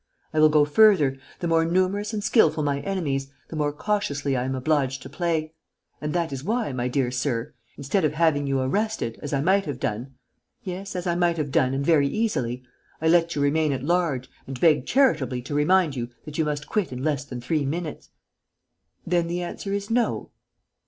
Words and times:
I 0.33 0.39
will 0.39 0.49
go 0.49 0.65
further: 0.65 1.19
the 1.41 1.47
more 1.47 1.63
numerous 1.63 2.11
and 2.11 2.23
skilful 2.23 2.63
my 2.63 2.79
enemies, 2.79 3.27
the 3.49 3.55
more 3.55 3.71
cautiously 3.71 4.35
I 4.35 4.45
am 4.45 4.55
obliged 4.55 5.03
to 5.03 5.09
play. 5.09 5.53
And 6.01 6.11
that 6.13 6.33
is 6.33 6.43
why, 6.43 6.71
my 6.73 6.87
dear 6.87 7.11
sir, 7.11 7.53
instead 7.77 8.03
of 8.03 8.13
having 8.13 8.47
you 8.47 8.59
arrested, 8.61 9.19
as 9.21 9.31
I 9.31 9.41
might 9.41 9.65
have 9.65 9.79
done 9.79 10.15
yes, 10.63 10.95
as 10.95 11.05
I 11.05 11.13
might 11.13 11.37
have 11.37 11.51
done 11.51 11.75
and 11.75 11.85
very 11.85 12.07
easily 12.07 12.63
I 12.99 13.07
let 13.09 13.35
you 13.35 13.43
remain 13.43 13.71
at 13.71 13.83
large 13.83 14.27
and 14.47 14.59
beg 14.59 14.87
charitably 14.87 15.43
to 15.43 15.53
remind 15.53 15.95
you 15.95 16.09
that 16.25 16.35
you 16.39 16.45
must 16.45 16.65
quit 16.67 16.91
in 16.91 17.03
less 17.03 17.23
than 17.23 17.39
three 17.39 17.63
minutes." 17.63 18.09
"Then 19.05 19.27
the 19.27 19.43
answer 19.43 19.71
is 19.71 19.91
no?" 19.91 20.31